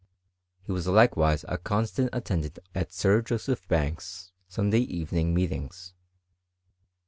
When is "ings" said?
5.51-5.93